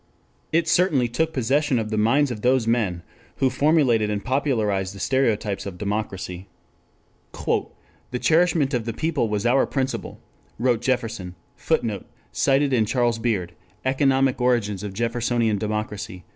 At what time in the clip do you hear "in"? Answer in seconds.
12.73-12.87